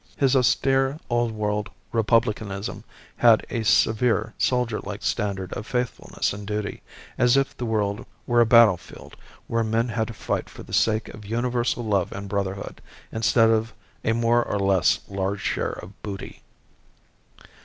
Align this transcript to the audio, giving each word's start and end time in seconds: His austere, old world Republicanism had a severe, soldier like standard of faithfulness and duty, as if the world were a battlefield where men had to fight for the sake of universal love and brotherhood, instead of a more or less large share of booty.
His 0.17 0.35
austere, 0.35 0.97
old 1.11 1.31
world 1.31 1.69
Republicanism 1.91 2.83
had 3.17 3.45
a 3.51 3.61
severe, 3.61 4.33
soldier 4.35 4.79
like 4.79 5.03
standard 5.03 5.53
of 5.53 5.67
faithfulness 5.67 6.33
and 6.33 6.47
duty, 6.47 6.81
as 7.19 7.37
if 7.37 7.55
the 7.55 7.67
world 7.67 8.07
were 8.25 8.41
a 8.41 8.45
battlefield 8.47 9.15
where 9.45 9.63
men 9.63 9.89
had 9.89 10.07
to 10.07 10.15
fight 10.15 10.49
for 10.49 10.63
the 10.63 10.73
sake 10.73 11.09
of 11.09 11.23
universal 11.27 11.85
love 11.85 12.11
and 12.13 12.29
brotherhood, 12.29 12.81
instead 13.11 13.51
of 13.51 13.75
a 14.03 14.13
more 14.13 14.43
or 14.43 14.57
less 14.57 15.01
large 15.07 15.41
share 15.41 15.73
of 15.73 16.01
booty. 16.01 16.41